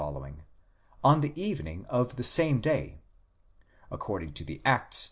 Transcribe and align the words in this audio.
on 1.03 1.21
the 1.21 1.31
evening 1.39 1.85
of 1.87 2.15
the 2.15 2.23
same 2.23 2.59
day, 2.59 3.03
according 3.91 4.33
to 4.33 4.43
the 4.43 4.59
Acts 4.65 4.97
i. 4.97 4.99